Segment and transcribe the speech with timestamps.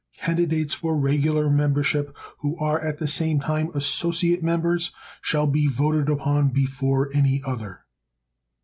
[0.17, 6.09] Candidates for regular membership who are at the same time associate members shall be voted
[6.09, 7.85] upon before any other.